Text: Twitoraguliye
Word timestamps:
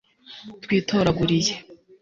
Twitoraguliye 0.63 1.53